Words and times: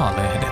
Farehde. 0.00 0.49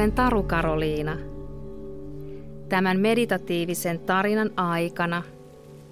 Olen 0.00 0.12
Taru 0.12 0.42
Karoliina. 0.42 1.16
Tämän 2.68 3.00
meditatiivisen 3.00 3.98
tarinan 3.98 4.50
aikana 4.56 5.22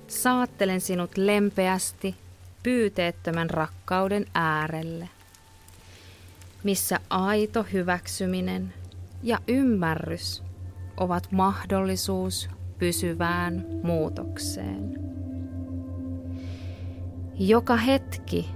saattelen 0.07 0.81
sinut 0.81 1.17
lempeästi 1.17 2.15
pyyteettömän 2.63 3.51
rakkauden 3.51 4.27
äärelle, 4.35 5.09
missä 6.65 7.01
aito 7.11 7.67
hyväksyminen 7.73 8.75
ja 9.23 9.39
ymmärrys 9.49 10.43
ovat 10.97 11.33
mahdollisuus 11.33 12.51
pysyvään 12.79 13.67
muutokseen. 13.83 14.99
Joka 17.39 17.77
hetki 17.77 18.49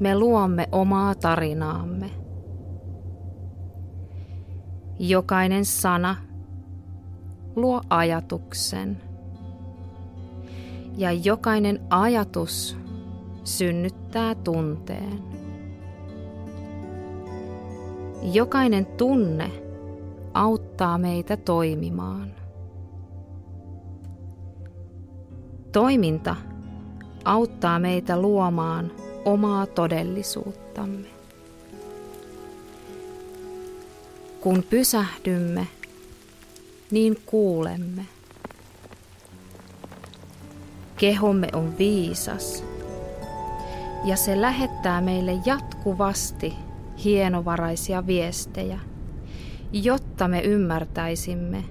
me 0.00 0.18
luomme 0.18 0.68
omaa 0.72 1.14
tarinaamme– 1.14 2.10
Jokainen 4.98 5.64
sana 5.64 6.16
luo 7.56 7.80
ajatuksen. 7.90 9.02
Ja 10.96 11.12
jokainen 11.12 11.80
ajatus 11.90 12.76
synnyttää 13.44 14.34
tunteen. 14.34 15.22
Jokainen 18.22 18.86
tunne 18.86 19.50
auttaa 20.34 20.98
meitä 20.98 21.36
toimimaan. 21.36 22.34
Toiminta 25.72 26.36
auttaa 27.24 27.78
meitä 27.78 28.20
luomaan 28.20 28.92
omaa 29.24 29.66
todellisuuttamme. 29.66 31.15
Kun 34.46 34.62
pysähdymme, 34.70 35.66
niin 36.90 37.16
kuulemme. 37.26 38.06
Kehomme 40.96 41.48
on 41.52 41.78
viisas 41.78 42.64
ja 44.04 44.16
se 44.16 44.40
lähettää 44.40 45.00
meille 45.00 45.32
jatkuvasti 45.46 46.54
hienovaraisia 47.04 48.06
viestejä, 48.06 48.80
jotta 49.72 50.28
me 50.28 50.40
ymmärtäisimme 50.40 51.64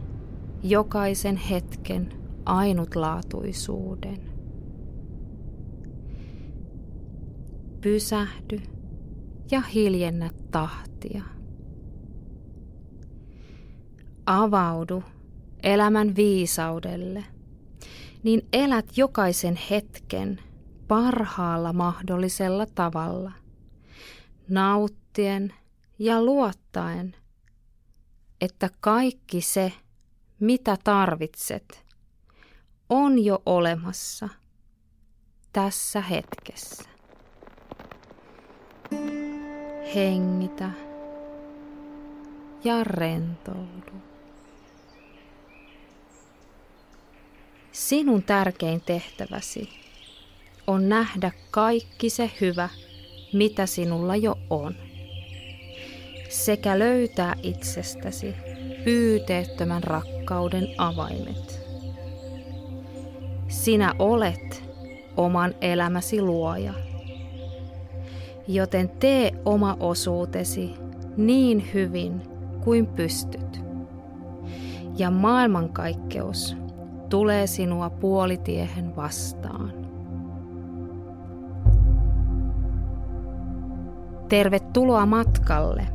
jokaisen 0.63 1.37
hetken 1.37 2.13
ainutlaatuisuuden. 2.45 4.31
Pysähdy 7.81 8.61
ja 9.51 9.61
hiljennä 9.61 10.29
tahtia 10.51 11.34
avaudu 14.25 15.03
elämän 15.63 16.15
viisaudelle, 16.15 17.23
niin 18.23 18.47
elät 18.53 18.97
jokaisen 18.97 19.59
hetken 19.69 20.39
parhaalla 20.87 21.73
mahdollisella 21.73 22.65
tavalla, 22.65 23.31
nauttien 24.49 25.53
ja 25.99 26.23
luottaen, 26.23 27.15
että 28.41 28.69
kaikki 28.79 29.41
se, 29.41 29.73
mitä 30.39 30.77
tarvitset, 30.83 31.85
on 32.89 33.25
jo 33.25 33.41
olemassa 33.45 34.29
tässä 35.53 36.01
hetkessä. 36.01 36.89
Hengitä 39.95 40.69
ja 42.63 42.83
rentoudu. 42.83 44.14
Sinun 47.75 48.23
tärkein 48.23 48.81
tehtäväsi 48.81 49.69
on 50.67 50.89
nähdä 50.89 51.31
kaikki 51.51 52.09
se 52.09 52.31
hyvä, 52.41 52.69
mitä 53.33 53.65
sinulla 53.65 54.15
jo 54.15 54.37
on, 54.49 54.75
sekä 56.29 56.79
löytää 56.79 57.35
itsestäsi 57.43 58.33
pyyteettömän 58.83 59.83
rakkauden 59.83 60.67
avaimet. 60.77 61.59
Sinä 63.47 63.93
olet 63.99 64.63
oman 65.17 65.55
elämäsi 65.61 66.21
luoja, 66.21 66.73
joten 68.47 68.89
tee 68.89 69.31
oma 69.45 69.77
osuutesi 69.79 70.69
niin 71.17 71.73
hyvin 71.73 72.21
kuin 72.63 72.87
pystyt. 72.87 73.61
Ja 74.97 75.11
maailmankaikkeus 75.11 76.55
tulee 77.15 77.47
sinua 77.47 77.89
puolitiehen 77.89 78.95
vastaan. 78.95 79.73
Tervetuloa 84.29 85.05
matkalle 85.05 85.87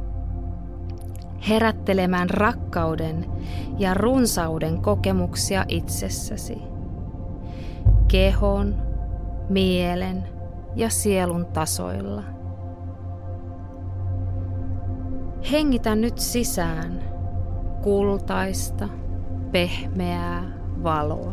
herättelemään 1.48 2.30
rakkauden 2.30 3.26
ja 3.78 3.94
runsauden 3.94 4.82
kokemuksia 4.82 5.64
itsessäsi. 5.68 6.62
Kehon, 8.08 8.74
mielen 9.48 10.28
ja 10.76 10.90
sielun 10.90 11.46
tasoilla. 11.46 12.22
Hengitä 15.52 15.94
nyt 15.94 16.18
sisään 16.18 17.02
kultaista, 17.82 18.88
pehmeää 19.52 20.59
valoa. 20.82 21.32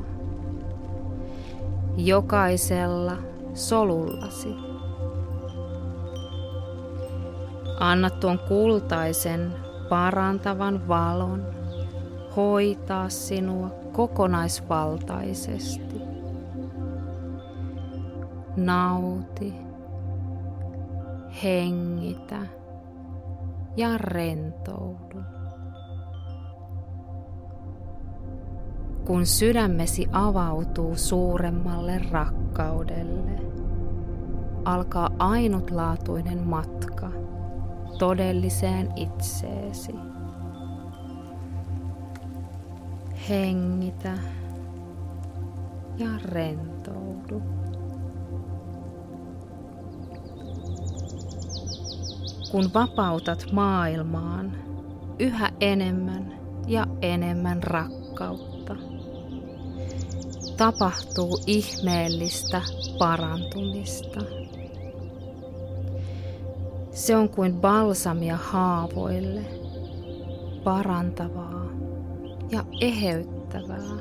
Jokaisella 1.97 3.17
solullasi. 3.53 4.55
Anna 7.79 8.09
tuon 8.09 8.39
kultaisen 8.39 9.53
parantavan 9.89 10.87
valon 10.87 11.45
hoitaa 12.35 13.09
sinua 13.09 13.69
kokonaisvaltaisesti. 13.91 16.01
Nauti, 18.55 19.53
hengitä 21.43 22.39
ja 23.77 23.97
rentoudu. 23.97 25.06
Kun 29.07 29.25
sydämesi 29.25 30.07
avautuu 30.11 30.95
suuremmalle 30.95 32.01
rakkaudelle, 32.11 33.39
alkaa 34.65 35.09
ainutlaatuinen 35.19 36.47
matka 36.47 37.11
todelliseen 37.97 38.93
itseesi. 38.95 39.95
Hengitä 43.29 44.13
ja 45.97 46.09
rentoudu. 46.25 47.41
Kun 52.51 52.69
vapautat 52.73 53.45
maailmaan 53.51 54.51
yhä 55.19 55.49
enemmän 55.59 56.33
ja 56.67 56.87
enemmän 57.01 57.63
rakkautta 57.63 58.96
tapahtuu 60.57 61.39
ihmeellistä 61.47 62.61
parantumista. 62.97 64.21
Se 66.91 67.15
on 67.15 67.29
kuin 67.29 67.61
balsamia 67.61 68.37
haavoille, 68.37 69.41
parantavaa 70.63 71.65
ja 72.51 72.65
eheyttävää. 72.81 73.97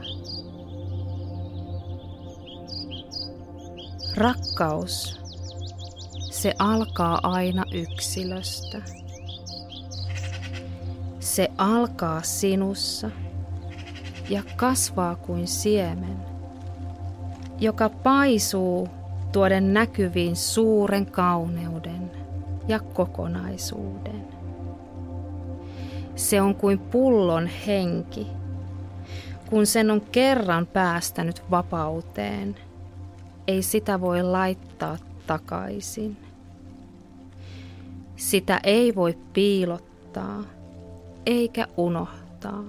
Rakkaus, 4.17 5.21
se 6.31 6.55
alkaa 6.59 7.21
aina 7.23 7.65
yksilöstä. 7.73 8.83
Se 11.21 11.49
alkaa 11.59 12.23
sinussa 12.23 13.11
ja 14.29 14.43
kasvaa 14.57 15.17
kuin 15.17 15.47
siemen, 15.47 16.36
joka 17.59 17.89
paisuu 17.89 18.89
tuoden 19.33 19.75
näkyviin 19.75 20.37
suuren 20.37 21.07
kauneuden 21.07 22.11
ja 22.69 22.79
kokonaisuuden. 22.79 24.27
Se 26.17 26.41
on 26.41 26.55
kuin 26.55 26.79
pullon 26.79 27.47
henki, 27.67 28.27
kun 29.51 29.67
sen 29.67 29.91
on 29.91 30.01
kerran 30.01 30.67
päästänyt 30.67 31.43
vapauteen, 31.51 32.57
ei 33.47 33.63
sitä 33.63 34.01
voi 34.01 34.23
laittaa 34.23 34.97
takaisin. 35.27 36.17
Sitä 38.17 38.61
ei 38.65 38.95
voi 38.95 39.19
piilottaa 39.33 40.43
eikä 41.27 41.67
unohtaa. 41.77 42.65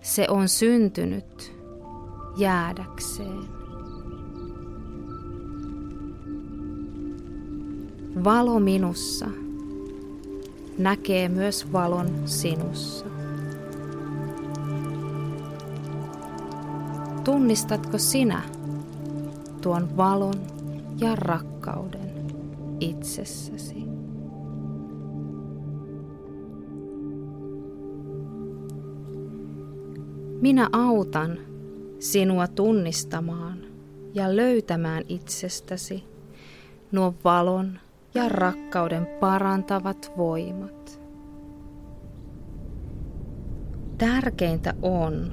Se 0.00 0.26
on 0.28 0.48
syntynyt 0.48 1.57
jäädäkseen. 2.38 3.44
Valo 8.24 8.60
minussa 8.60 9.26
näkee 10.78 11.28
myös 11.28 11.72
valon 11.72 12.08
sinussa. 12.24 13.04
Tunnistatko 17.24 17.98
sinä 17.98 18.42
tuon 19.60 19.96
valon 19.96 20.34
ja 20.98 21.16
rakkauden 21.16 22.10
itsessäsi? 22.80 23.84
Minä 30.40 30.68
autan 30.72 31.38
sinua 31.98 32.46
tunnistamaan 32.46 33.58
ja 34.14 34.36
löytämään 34.36 35.04
itsestäsi 35.08 36.04
nuo 36.92 37.14
valon 37.24 37.80
ja 38.14 38.28
rakkauden 38.28 39.06
parantavat 39.20 40.12
voimat. 40.16 41.00
Tärkeintä 43.98 44.74
on, 44.82 45.32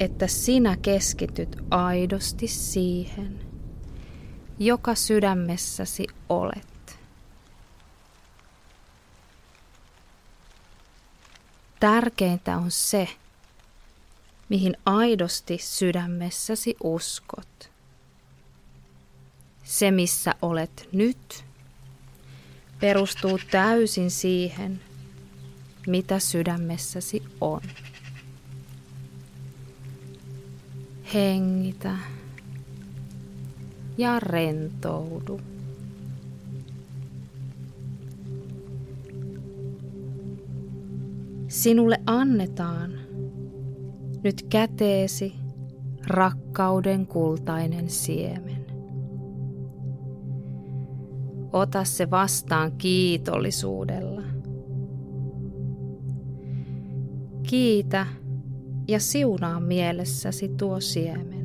että 0.00 0.26
sinä 0.26 0.76
keskityt 0.76 1.56
aidosti 1.70 2.48
siihen, 2.48 3.38
joka 4.58 4.94
sydämessäsi 4.94 6.06
olet. 6.28 6.98
Tärkeintä 11.80 12.56
on 12.56 12.70
se, 12.70 13.08
mihin 14.48 14.76
aidosti 14.86 15.58
sydämessäsi 15.60 16.76
uskot. 16.82 17.70
Se, 19.64 19.90
missä 19.90 20.34
olet 20.42 20.88
nyt, 20.92 21.44
perustuu 22.80 23.38
täysin 23.50 24.10
siihen, 24.10 24.80
mitä 25.86 26.18
sydämessäsi 26.18 27.22
on. 27.40 27.60
Hengitä 31.14 31.96
ja 33.98 34.20
rentoudu. 34.20 35.40
Sinulle 41.48 42.00
annetaan 42.06 43.07
nyt 44.24 44.42
käteesi 44.42 45.34
rakkauden 46.06 47.06
kultainen 47.06 47.90
siemen. 47.90 48.66
Ota 51.52 51.84
se 51.84 52.10
vastaan 52.10 52.72
kiitollisuudella. 52.72 54.22
Kiitä 57.42 58.06
ja 58.88 59.00
siunaa 59.00 59.60
mielessäsi 59.60 60.48
tuo 60.48 60.80
siemen. 60.80 61.38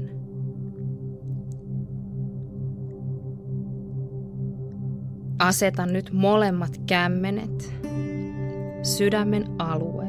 Aseta 5.40 5.86
nyt 5.86 6.10
molemmat 6.14 6.82
kämmenet 6.86 7.74
sydämen 8.84 9.46
alueelle 9.60 10.03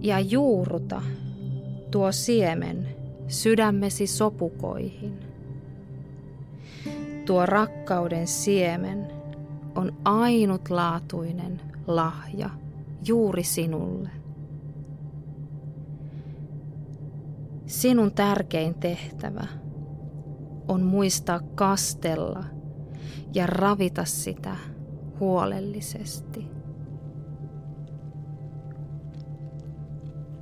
ja 0.00 0.20
juuruta 0.20 1.02
tuo 1.90 2.12
siemen 2.12 2.88
sydämesi 3.28 4.06
sopukoihin. 4.06 5.18
Tuo 7.26 7.46
rakkauden 7.46 8.26
siemen 8.26 9.06
on 9.74 9.92
ainutlaatuinen 10.04 11.60
lahja 11.86 12.50
juuri 13.06 13.44
sinulle. 13.44 14.10
Sinun 17.66 18.12
tärkein 18.12 18.74
tehtävä 18.74 19.46
on 20.68 20.82
muistaa 20.82 21.40
kastella 21.54 22.44
ja 23.34 23.46
ravita 23.46 24.04
sitä 24.04 24.56
huolellisesti. 25.20 26.57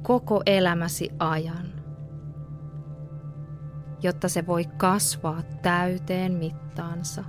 Koko 0.07 0.43
elämäsi 0.47 1.11
ajan, 1.19 1.67
jotta 4.03 4.29
se 4.29 4.47
voi 4.47 4.65
kasvaa 4.65 5.43
täyteen 5.63 6.33
mittaansa 6.33 7.25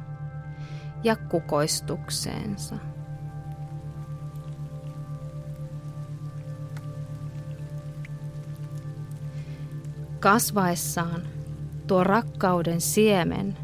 ja 1.03 1.15
kukoistukseensa. 1.15 2.75
Kasvaessaan 10.19 11.21
tuo 11.87 12.03
rakkauden 12.03 12.81
siemen, 12.81 13.57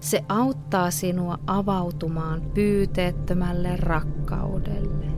se 0.00 0.24
auttaa 0.28 0.90
sinua 0.90 1.38
avautumaan 1.46 2.42
pyyteettömälle 2.54 3.76
rakkaudelle. 3.76 5.17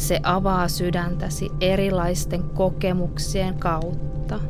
Se 0.00 0.20
avaa 0.22 0.68
sydäntäsi 0.68 1.50
erilaisten 1.60 2.42
kokemuksien 2.42 3.58
kautta, 3.58 4.40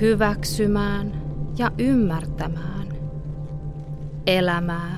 hyväksymään 0.00 1.22
ja 1.58 1.70
ymmärtämään 1.78 2.86
elämää 4.26 4.96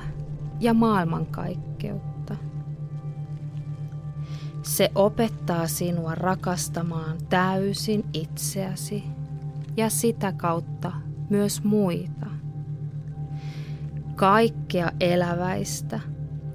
ja 0.59 0.73
maailmankaikkeutta. 0.73 2.35
Se 4.63 4.91
opettaa 4.95 5.67
sinua 5.67 6.15
rakastamaan 6.15 7.17
täysin 7.29 8.05
itseäsi 8.13 9.03
ja 9.77 9.89
sitä 9.89 10.31
kautta 10.31 10.91
myös 11.29 11.63
muita. 11.63 12.25
Kaikkea 14.15 14.91
eläväistä 14.99 15.99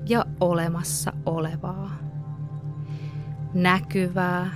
ja 0.09 0.27
olemassa 0.41 1.13
olevaa. 1.27 1.98
Näkyvää 3.59 4.51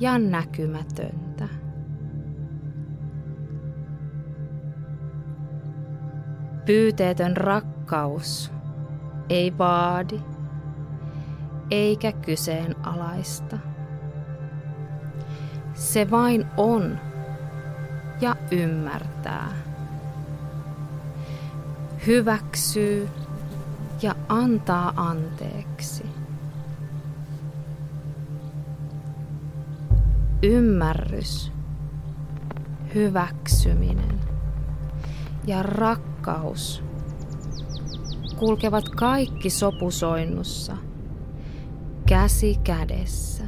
ja 0.00 0.18
näkymätöntä. 0.18 1.48
Pyyteetön 6.66 7.36
rakkaus 7.36 8.52
ei 9.28 9.58
vaadi 9.58 10.20
eikä 11.70 12.12
kyseenalaista. 12.12 13.58
Se 15.74 16.10
vain 16.10 16.46
on 16.56 16.98
ja 18.20 18.36
ymmärtää. 18.50 19.48
Hyväksyy 22.06 23.08
ja 24.02 24.14
antaa 24.28 24.92
anteeksi. 24.96 26.13
Ymmärrys, 30.54 31.52
hyväksyminen 32.94 34.20
ja 35.46 35.62
rakkaus 35.62 36.82
kulkevat 38.38 38.88
kaikki 38.88 39.50
sopusoinnussa– 39.50 40.76
käsi 42.08 42.58
kädessä 42.64 43.44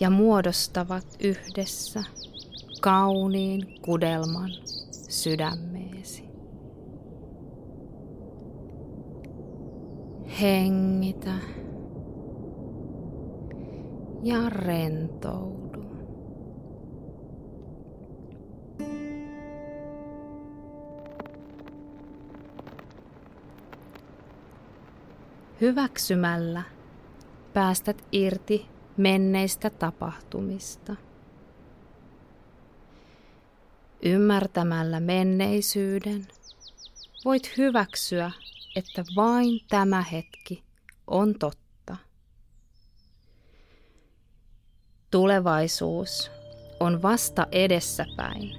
ja 0.00 0.10
muodostavat 0.10 1.06
yhdessä 1.20 2.04
kauniin 2.80 3.80
kudelman 3.82 4.50
sydämeesi. 5.08 6.24
Hengitä 10.40 11.34
ja 14.24 14.48
rentoudu. 14.48 15.84
Hyväksymällä 25.60 26.62
päästät 27.54 28.04
irti 28.12 28.66
menneistä 28.96 29.70
tapahtumista. 29.70 30.96
Ymmärtämällä 34.02 35.00
menneisyyden 35.00 36.26
voit 37.24 37.56
hyväksyä, 37.56 38.30
että 38.76 39.04
vain 39.16 39.60
tämä 39.68 40.02
hetki 40.02 40.64
on 41.06 41.34
totta. 41.38 41.63
Tulevaisuus 45.14 46.30
on 46.80 47.02
vasta 47.02 47.46
edessäpäin 47.52 48.50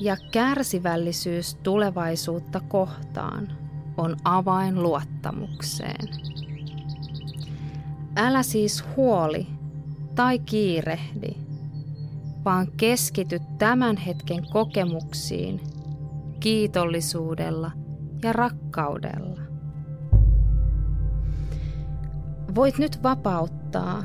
ja 0.00 0.16
kärsivällisyys 0.32 1.54
tulevaisuutta 1.54 2.60
kohtaan 2.68 3.52
on 3.96 4.16
avain 4.24 4.82
luottamukseen. 4.82 6.08
Älä 8.16 8.42
siis 8.42 8.84
huoli 8.96 9.46
tai 10.14 10.38
kiirehdi, 10.38 11.32
vaan 12.44 12.72
keskity 12.76 13.40
tämän 13.58 13.96
hetken 13.96 14.46
kokemuksiin 14.52 15.60
kiitollisuudella 16.40 17.70
ja 18.22 18.32
rakkaudella. 18.32 19.40
Voit 22.54 22.78
nyt 22.78 23.02
vapauttaa 23.02 24.02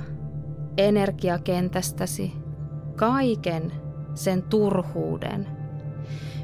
energiakentästäsi 0.79 2.33
kaiken 2.95 3.71
sen 4.15 4.43
turhuuden, 4.43 5.47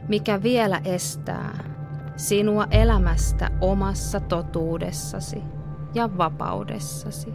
mikä 0.08 0.44
vielä 0.44 0.82
estää 0.84 1.76
sinua 2.16 2.68
elämästä 2.72 3.52
omassa 3.62 4.20
totuudessasi 4.20 5.44
ja 5.94 6.18
vapaudessasi. 6.18 7.34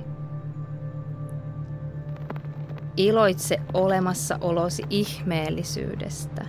Iloitse 2.97 3.61
olemassaolosi 3.75 4.83
ihmeellisyydestä 4.91 6.47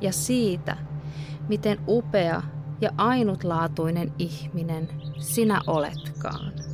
ja 0.00 0.12
siitä, 0.12 0.76
miten 1.48 1.78
upea 1.88 2.42
ja 2.80 2.90
ainutlaatuinen 2.96 4.12
ihminen 4.18 4.88
sinä 5.18 5.60
oletkaan. 5.66 6.65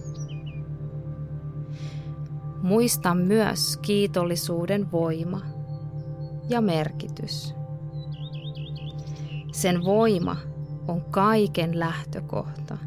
Muista 2.62 3.14
myös 3.14 3.76
kiitollisuuden 3.76 4.92
voima 4.92 5.40
ja 6.49 6.61
merkitys. 6.61 7.54
Sen 9.52 9.85
voima 9.85 10.37
on 10.88 11.04
kaiken 11.04 11.78
lähtökohta, 11.78 12.78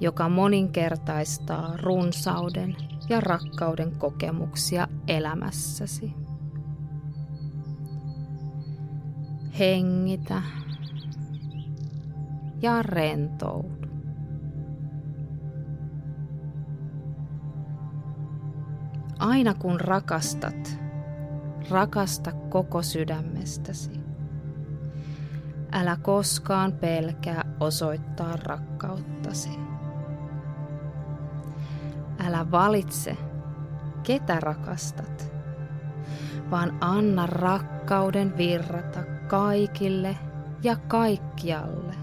joka 0.00 0.28
moninkertaistaa 0.28 1.76
runsauden 1.76 2.76
ja 3.08 3.20
rakkauden 3.20 3.92
kokemuksia 3.98 4.88
elämässäsi. 5.08 6.12
Hengitä 9.58 10.42
ja 12.62 12.82
rentoudu. 12.82 13.79
Aina 19.20 19.54
kun 19.54 19.80
rakastat, 19.80 20.78
rakasta 21.70 22.32
koko 22.32 22.82
sydämestäsi. 22.82 24.00
Älä 25.72 25.96
koskaan 26.02 26.72
pelkää 26.72 27.44
osoittaa 27.60 28.36
rakkauttasi. 28.36 29.50
Älä 32.26 32.50
valitse, 32.50 33.16
ketä 34.02 34.40
rakastat, 34.40 35.32
vaan 36.50 36.76
anna 36.80 37.26
rakkauden 37.26 38.36
virrata 38.36 39.00
kaikille 39.28 40.16
ja 40.62 40.76
kaikkialle. 40.76 41.94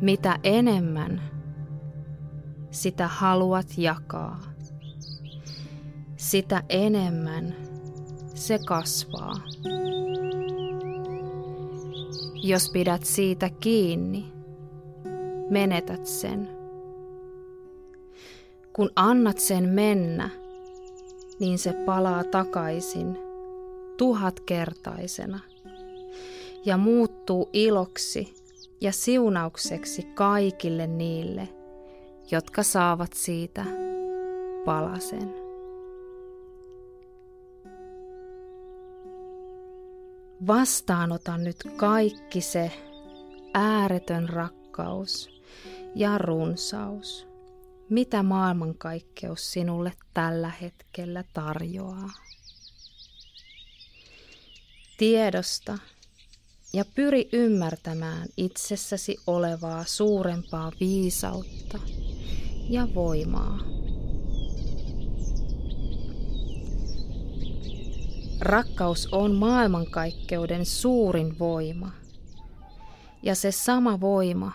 Mitä 0.00 0.38
enemmän 0.42 1.29
sitä 2.70 3.08
haluat 3.08 3.66
jakaa, 3.76 4.40
sitä 6.16 6.62
enemmän 6.68 7.54
se 8.34 8.58
kasvaa. 8.66 9.34
Jos 12.42 12.70
pidät 12.70 13.04
siitä 13.04 13.50
kiinni, 13.60 14.32
menetät 15.50 16.06
sen. 16.06 16.48
Kun 18.72 18.90
annat 18.96 19.38
sen 19.38 19.68
mennä, 19.68 20.30
niin 21.40 21.58
se 21.58 21.72
palaa 21.72 22.24
takaisin 22.24 23.18
tuhatkertaisena 23.96 25.40
ja 26.64 26.76
muuttuu 26.76 27.50
iloksi 27.52 28.34
ja 28.80 28.92
siunaukseksi 28.92 30.02
kaikille 30.02 30.86
niille, 30.86 31.48
jotka 32.30 32.62
saavat 32.62 33.12
siitä 33.12 33.64
palasen. 34.64 35.34
Vastaanota 40.46 41.38
nyt 41.38 41.56
kaikki 41.76 42.40
se 42.40 42.72
ääretön 43.54 44.28
rakkaus 44.28 45.42
ja 45.94 46.18
runsaus, 46.18 47.26
mitä 47.88 48.22
maailmankaikkeus 48.22 49.52
sinulle 49.52 49.92
tällä 50.14 50.52
hetkellä 50.60 51.24
tarjoaa. 51.32 52.10
Tiedosta 54.98 55.78
ja 56.72 56.84
pyri 56.94 57.28
ymmärtämään 57.32 58.28
itsessäsi 58.36 59.16
olevaa 59.26 59.84
suurempaa 59.84 60.72
viisautta 60.80 61.78
ja 62.70 62.88
voimaa. 62.94 63.58
Rakkaus 68.40 69.08
on 69.12 69.34
maailmankaikkeuden 69.34 70.66
suurin 70.66 71.38
voima, 71.38 71.90
ja 73.22 73.34
se 73.34 73.52
sama 73.52 74.00
voima 74.00 74.52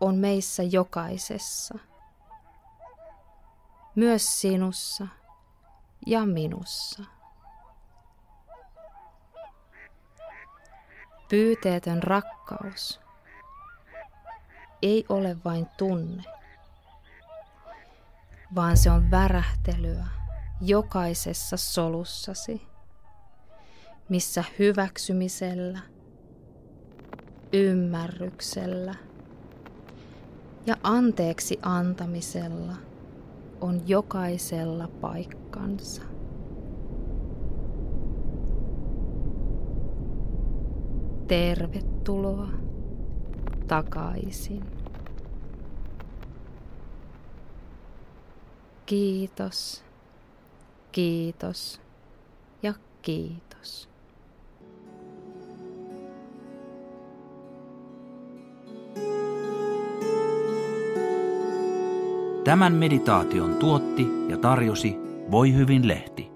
on 0.00 0.14
meissä 0.14 0.62
jokaisessa, 0.62 1.78
myös 3.94 4.40
sinussa 4.40 5.06
ja 6.06 6.26
minussa. 6.26 7.02
Pyyteetön 11.28 12.02
rakkaus 12.02 13.00
ei 14.82 15.04
ole 15.08 15.36
vain 15.44 15.66
tunne, 15.76 16.35
vaan 18.54 18.76
se 18.76 18.90
on 18.90 19.10
värähtelyä 19.10 20.06
jokaisessa 20.60 21.56
solussasi, 21.56 22.62
missä 24.08 24.44
hyväksymisellä, 24.58 25.78
ymmärryksellä 27.52 28.94
ja 30.66 30.76
anteeksi 30.82 31.58
antamisella 31.62 32.74
on 33.60 33.88
jokaisella 33.88 34.88
paikkansa. 34.88 36.02
Tervetuloa 41.28 42.48
takaisin. 43.66 44.75
Kiitos, 48.86 49.84
kiitos 50.92 51.80
ja 52.62 52.74
kiitos. 53.02 53.88
Tämän 62.44 62.72
meditaation 62.72 63.54
tuotti 63.54 64.08
ja 64.28 64.36
tarjosi 64.36 64.96
Voi 65.30 65.54
hyvin 65.54 65.88
lehti. 65.88 66.35